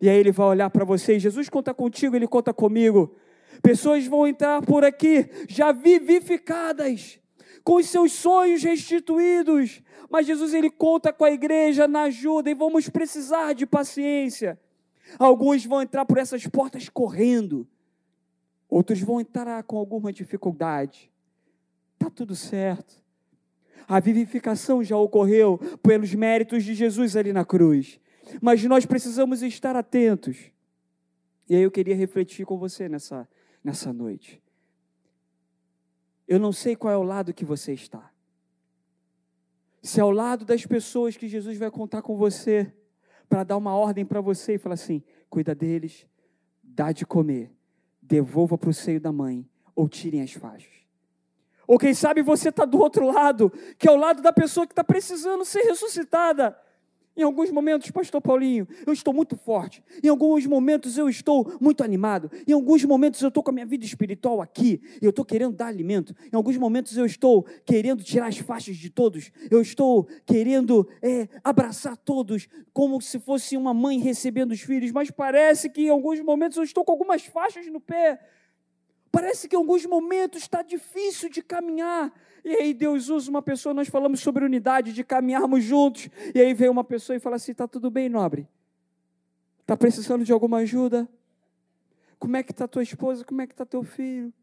[0.00, 3.14] E aí ele vai olhar para você: Jesus conta contigo, ele conta comigo.
[3.62, 7.20] Pessoas vão entrar por aqui já vivificadas
[7.62, 9.80] com os seus sonhos restituídos.
[10.10, 14.60] Mas Jesus ele conta com a igreja na ajuda e vamos precisar de paciência.
[15.18, 17.66] Alguns vão entrar por essas portas correndo.
[18.68, 21.10] Outros vão entrar com alguma dificuldade.
[21.98, 23.03] Tá tudo certo.
[23.86, 28.00] A vivificação já ocorreu pelos méritos de Jesus ali na cruz.
[28.40, 30.50] Mas nós precisamos estar atentos.
[31.48, 33.28] E aí eu queria refletir com você nessa,
[33.62, 34.42] nessa noite.
[36.26, 38.10] Eu não sei qual é o lado que você está.
[39.82, 42.72] Se é ao lado das pessoas que Jesus vai contar com você,
[43.28, 46.06] para dar uma ordem para você e falar assim: cuida deles,
[46.62, 47.52] dá de comer,
[48.00, 50.72] devolva para o seio da mãe, ou tirem as faixas.
[51.66, 54.72] Ou quem sabe você está do outro lado, que é o lado da pessoa que
[54.72, 56.56] está precisando ser ressuscitada.
[57.16, 59.84] Em alguns momentos, Pastor Paulinho, eu estou muito forte.
[60.02, 62.28] Em alguns momentos eu estou muito animado.
[62.46, 64.82] Em alguns momentos eu estou com a minha vida espiritual aqui.
[65.00, 66.12] Eu estou querendo dar alimento.
[66.32, 69.30] Em alguns momentos eu estou querendo tirar as faixas de todos.
[69.48, 74.90] Eu estou querendo é, abraçar todos como se fosse uma mãe recebendo os filhos.
[74.90, 78.18] Mas parece que em alguns momentos eu estou com algumas faixas no pé.
[79.14, 82.12] Parece que em alguns momentos está difícil de caminhar.
[82.44, 86.08] E aí Deus usa uma pessoa, nós falamos sobre unidade, de caminharmos juntos.
[86.34, 88.48] E aí vem uma pessoa e fala assim: está tudo bem, nobre?
[89.60, 91.08] Está precisando de alguma ajuda?
[92.18, 93.24] Como é que está tua esposa?
[93.24, 94.34] Como é que está teu filho?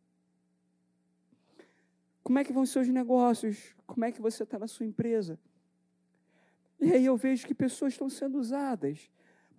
[2.24, 3.76] Como é que vão os seus negócios?
[3.86, 5.38] Como é que você está na sua empresa?
[6.80, 9.12] E aí eu vejo que pessoas estão sendo usadas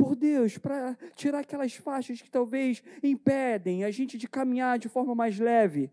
[0.03, 5.15] por Deus para tirar aquelas faixas que talvez impedem a gente de caminhar de forma
[5.15, 5.93] mais leve.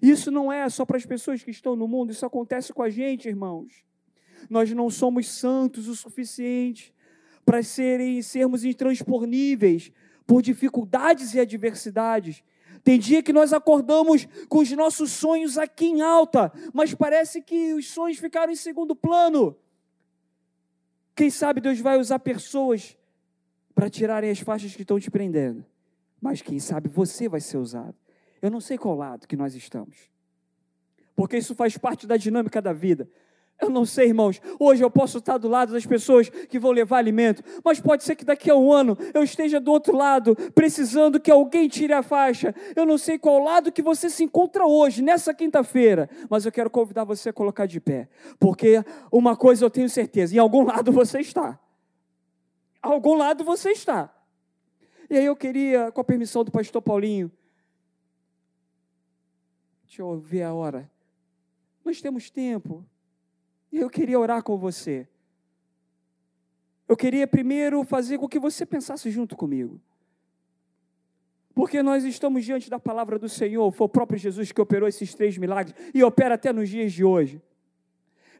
[0.00, 2.88] Isso não é só para as pessoas que estão no mundo, isso acontece com a
[2.88, 3.82] gente, irmãos.
[4.48, 6.94] Nós não somos santos o suficiente
[7.44, 9.90] para serem, sermos intransponíveis
[10.24, 12.44] por dificuldades e adversidades.
[12.84, 17.74] Tem dia que nós acordamos com os nossos sonhos aqui em alta, mas parece que
[17.74, 19.56] os sonhos ficaram em segundo plano.
[21.16, 22.96] Quem sabe Deus vai usar pessoas
[23.78, 25.64] para tirarem as faixas que estão te prendendo,
[26.20, 27.94] mas quem sabe você vai ser usado.
[28.42, 30.10] Eu não sei qual lado que nós estamos.
[31.14, 33.08] Porque isso faz parte da dinâmica da vida.
[33.62, 34.42] Eu não sei, irmãos.
[34.58, 38.16] Hoje eu posso estar do lado das pessoas que vão levar alimento, mas pode ser
[38.16, 42.02] que daqui a um ano eu esteja do outro lado, precisando que alguém tire a
[42.02, 42.52] faixa.
[42.74, 46.68] Eu não sei qual lado que você se encontra hoje, nessa quinta-feira, mas eu quero
[46.68, 48.08] convidar você a colocar de pé,
[48.40, 48.82] porque
[49.12, 51.60] uma coisa eu tenho certeza: em algum lado você está.
[52.82, 54.14] A algum lado você está.
[55.10, 57.32] E aí eu queria, com a permissão do pastor Paulinho,
[59.88, 60.88] Deixa eu ver a hora.
[61.82, 62.84] nós temos tempo.
[63.72, 65.08] Eu queria orar com você.
[66.86, 69.80] Eu queria primeiro fazer com que você pensasse junto comigo.
[71.54, 75.14] Porque nós estamos diante da palavra do Senhor, foi o próprio Jesus que operou esses
[75.14, 77.42] três milagres e opera até nos dias de hoje.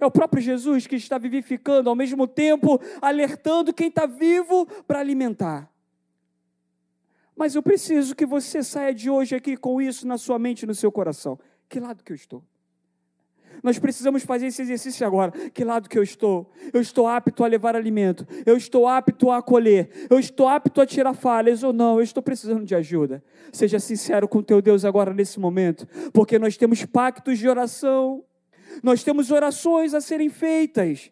[0.01, 5.01] É o próprio Jesus que está vivificando, ao mesmo tempo alertando quem está vivo para
[5.01, 5.71] alimentar.
[7.37, 10.67] Mas eu preciso que você saia de hoje aqui com isso na sua mente e
[10.67, 11.39] no seu coração.
[11.69, 12.43] Que lado que eu estou?
[13.63, 15.33] Nós precisamos fazer esse exercício agora.
[15.51, 16.51] Que lado que eu estou?
[16.73, 18.27] Eu estou apto a levar alimento.
[18.47, 19.91] Eu estou apto a acolher.
[20.09, 21.97] Eu estou apto a tirar falhas ou não.
[21.97, 23.23] Eu estou precisando de ajuda.
[23.53, 28.25] Seja sincero com teu Deus agora nesse momento, porque nós temos pactos de oração.
[28.83, 31.11] Nós temos orações a serem feitas.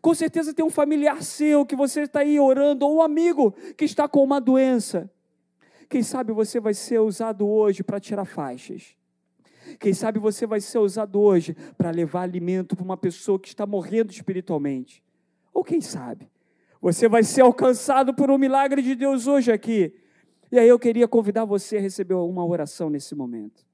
[0.00, 3.84] Com certeza tem um familiar seu que você está aí orando, ou um amigo que
[3.84, 5.10] está com uma doença.
[5.88, 8.96] Quem sabe você vai ser usado hoje para tirar faixas.
[9.78, 13.66] Quem sabe você vai ser usado hoje para levar alimento para uma pessoa que está
[13.66, 15.02] morrendo espiritualmente.
[15.52, 16.28] Ou quem sabe,
[16.80, 19.94] você vai ser alcançado por um milagre de Deus hoje aqui.
[20.52, 23.64] E aí eu queria convidar você a receber uma oração nesse momento.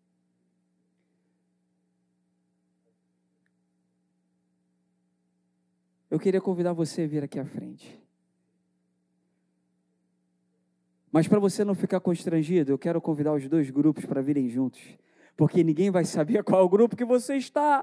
[6.10, 8.02] Eu queria convidar você a vir aqui à frente.
[11.12, 14.80] Mas para você não ficar constrangido, eu quero convidar os dois grupos para virem juntos
[15.40, 17.82] porque ninguém vai saber qual grupo que você está.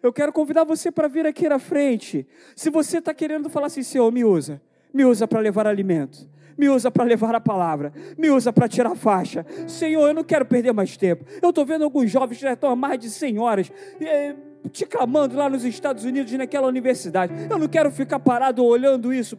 [0.00, 2.28] Eu quero convidar você para vir aqui na frente.
[2.54, 4.62] Se você está querendo falar assim, Senhor, me usa,
[4.94, 8.94] me usa para levar alimento, me usa para levar a palavra, me usa para tirar
[8.94, 9.44] faixa.
[9.66, 11.24] Senhor, eu não quero perder mais tempo.
[11.40, 13.72] Eu estou vendo alguns jovens que já estão há mais de 100 horas.
[14.00, 14.34] Eh,
[14.70, 17.32] te clamando lá nos Estados Unidos, naquela universidade.
[17.50, 19.36] Eu não quero ficar parado olhando isso.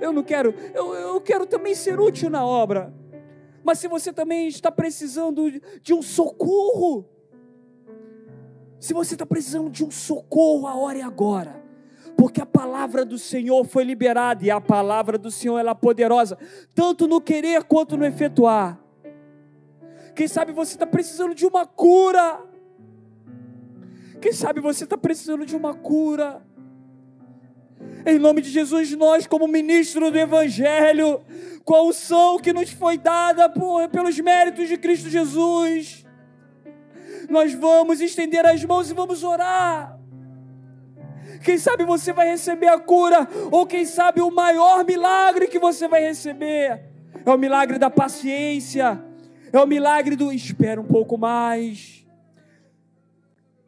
[0.00, 0.54] Eu não quero.
[0.74, 2.92] Eu, eu quero também ser útil na obra
[3.64, 7.08] mas se você também está precisando de um socorro,
[8.78, 11.63] se você está precisando de um socorro, a hora é agora.
[12.16, 16.38] Porque a palavra do Senhor foi liberada e a palavra do Senhor ela é poderosa,
[16.74, 18.78] tanto no querer quanto no efetuar.
[20.14, 22.40] Quem sabe você está precisando de uma cura.
[24.20, 26.40] Quem sabe você está precisando de uma cura.
[28.06, 31.20] Em nome de Jesus, nós, como ministro do Evangelho,
[31.64, 36.04] com a unção que nos foi dada por, pelos méritos de Cristo Jesus,
[37.28, 39.93] nós vamos estender as mãos e vamos orar.
[41.42, 45.88] Quem sabe você vai receber a cura, ou quem sabe o maior milagre que você
[45.88, 46.94] vai receber
[47.24, 49.02] é o milagre da paciência,
[49.52, 52.04] é o milagre do espera um pouco mais.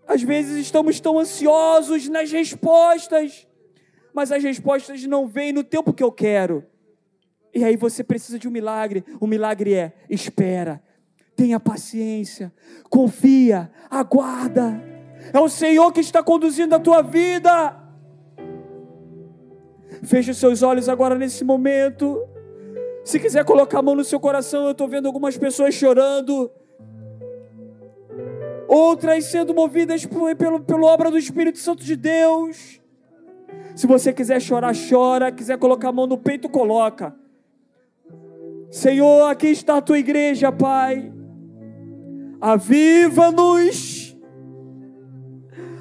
[0.07, 3.47] Às vezes estamos tão ansiosos nas respostas,
[4.15, 6.65] mas as respostas não vêm no tempo que eu quero.
[7.55, 9.05] E aí você precisa de um milagre.
[9.19, 10.83] O milagre é: espera,
[11.35, 12.53] tenha paciência,
[12.89, 14.96] confia, aguarda.
[15.33, 17.77] É o Senhor que está conduzindo a tua vida.
[20.05, 22.27] Feche os seus olhos agora nesse momento.
[23.05, 26.51] Se quiser colocar a mão no seu coração, eu estou vendo algumas pessoas chorando.
[28.69, 32.81] Outras sendo movidas pelo, pela obra do Espírito Santo de Deus.
[33.77, 35.31] Se você quiser chorar, chora.
[35.31, 37.15] Quiser colocar a mão no peito, coloca.
[38.71, 41.13] Senhor, aqui está a tua igreja, Pai.
[42.41, 43.96] Aviva-nos.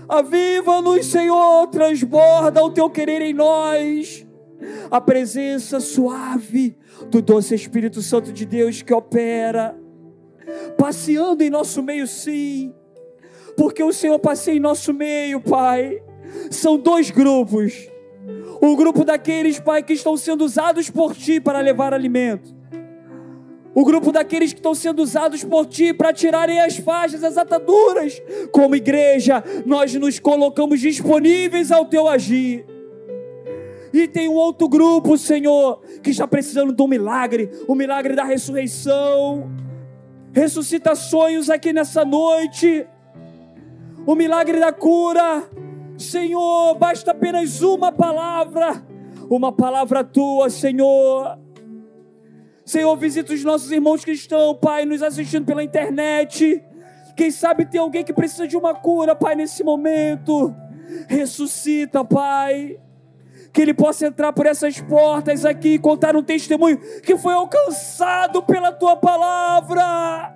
[0.08, 1.68] Aviva-nos, Senhor.
[1.68, 4.26] Transborda o teu querer em nós.
[4.90, 6.78] A presença suave
[7.10, 9.78] do doce Espírito Santo de Deus que opera,
[10.78, 12.74] passeando em nosso meio, sim,
[13.58, 16.02] porque o Senhor passeia em nosso meio, Pai
[16.50, 17.90] são dois grupos.
[18.62, 22.56] O grupo daqueles, Pai, que estão sendo usados por Ti para levar alimento.
[23.76, 28.22] O grupo daqueles que estão sendo usados por Ti para tirarem as faixas, as ataduras.
[28.52, 32.66] Como igreja, nós nos colocamos disponíveis ao Teu agir.
[33.94, 38.24] E tem um outro grupo, Senhor, que está precisando de um milagre o milagre da
[38.24, 39.52] ressurreição.
[40.34, 42.88] Ressuscita sonhos aqui nessa noite.
[44.06, 45.44] O milagre da cura
[45.98, 48.86] Senhor, basta apenas uma palavra,
[49.30, 51.45] uma palavra tua, Senhor.
[52.66, 56.64] Senhor, visita os nossos irmãos que estão, Pai, nos assistindo pela internet.
[57.16, 60.54] Quem sabe tem alguém que precisa de uma cura, Pai, nesse momento.
[61.08, 62.80] Ressuscita, Pai.
[63.54, 68.42] Que ele possa entrar por essas portas aqui e contar um testemunho que foi alcançado
[68.44, 70.34] pela tua palavra.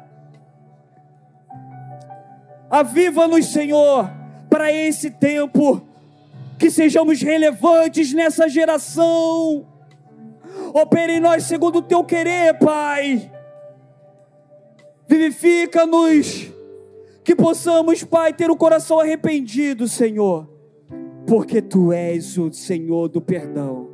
[2.70, 4.20] Aviva-nos, Senhor
[4.50, 5.82] para esse tempo,
[6.58, 9.66] que sejamos relevantes nessa geração.
[10.74, 13.32] Opere em nós segundo o teu querer, Pai.
[15.08, 16.52] Vivifica-nos,
[17.24, 20.48] Que possamos, Pai, ter o coração arrependido, Senhor,
[21.28, 23.90] porque Tu és o Senhor do perdão.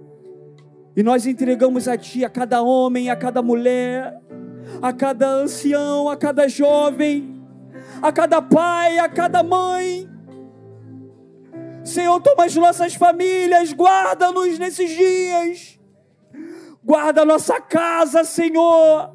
[0.96, 4.22] E nós entregamos a Ti, a cada homem, a cada mulher,
[4.82, 7.44] a cada ancião, a cada jovem,
[8.02, 10.10] a cada pai, a cada mãe.
[11.84, 15.75] Senhor, toma as nossas famílias, guarda-nos nesses dias,
[16.86, 19.12] guarda a nossa casa, Senhor.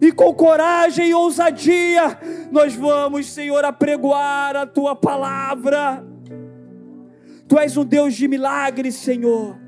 [0.00, 2.18] E com coragem e ousadia,
[2.52, 6.04] nós vamos, Senhor, apregoar a tua palavra.
[7.48, 9.58] Tu és um Deus de milagre, Senhor.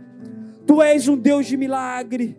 [0.67, 2.39] Tu és um Deus de milagre.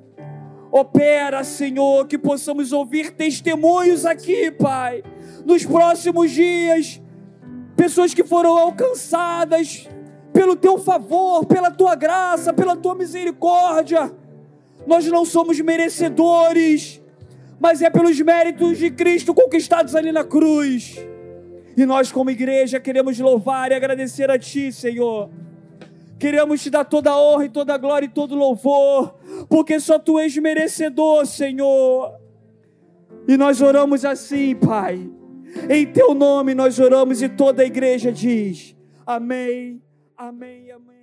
[0.71, 5.03] Opera, Senhor, que possamos ouvir testemunhos aqui, Pai,
[5.43, 7.01] nos próximos dias.
[7.75, 9.87] Pessoas que foram alcançadas
[10.38, 14.13] pelo teu favor, pela tua graça, pela tua misericórdia.
[14.85, 17.01] Nós não somos merecedores,
[17.59, 20.95] mas é pelos méritos de Cristo conquistados ali na cruz.
[21.75, 25.29] E nós, como igreja, queremos louvar e agradecer a Ti, Senhor
[26.19, 29.15] Queremos te dar toda a honra e toda a glória e todo louvor,
[29.47, 32.11] porque só tu és merecedor, Senhor.
[33.27, 35.07] E nós oramos assim, Pai.
[35.69, 38.75] Em teu nome nós oramos e toda a igreja diz:
[39.05, 39.79] Amém,
[40.18, 40.96] Amém, Amém.